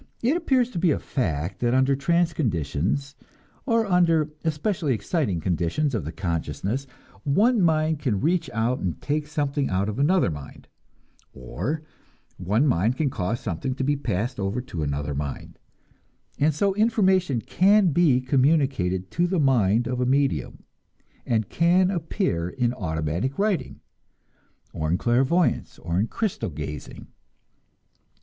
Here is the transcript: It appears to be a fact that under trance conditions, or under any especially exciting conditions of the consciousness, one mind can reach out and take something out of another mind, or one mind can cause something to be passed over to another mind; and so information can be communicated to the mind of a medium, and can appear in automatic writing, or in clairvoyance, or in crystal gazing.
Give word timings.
It 0.23 0.35
appears 0.35 0.71
to 0.71 0.79
be 0.79 0.89
a 0.89 0.97
fact 0.97 1.59
that 1.59 1.75
under 1.75 1.95
trance 1.95 2.33
conditions, 2.33 3.13
or 3.67 3.85
under 3.85 4.23
any 4.23 4.31
especially 4.45 4.95
exciting 4.95 5.39
conditions 5.39 5.93
of 5.93 6.05
the 6.05 6.11
consciousness, 6.11 6.87
one 7.23 7.61
mind 7.61 7.99
can 7.99 8.19
reach 8.19 8.49
out 8.51 8.79
and 8.79 8.99
take 8.99 9.27
something 9.27 9.69
out 9.69 9.87
of 9.89 9.99
another 9.99 10.31
mind, 10.31 10.67
or 11.33 11.83
one 12.37 12.65
mind 12.65 12.97
can 12.97 13.11
cause 13.11 13.41
something 13.41 13.75
to 13.75 13.83
be 13.83 13.95
passed 13.95 14.39
over 14.39 14.59
to 14.59 14.81
another 14.81 15.13
mind; 15.13 15.59
and 16.39 16.55
so 16.55 16.73
information 16.73 17.39
can 17.39 17.91
be 17.91 18.21
communicated 18.21 19.11
to 19.11 19.27
the 19.27 19.39
mind 19.39 19.85
of 19.85 20.01
a 20.01 20.05
medium, 20.07 20.63
and 21.27 21.47
can 21.49 21.91
appear 21.91 22.49
in 22.49 22.73
automatic 22.73 23.37
writing, 23.37 23.79
or 24.73 24.89
in 24.89 24.97
clairvoyance, 24.97 25.77
or 25.77 25.99
in 25.99 26.07
crystal 26.07 26.49
gazing. 26.49 27.05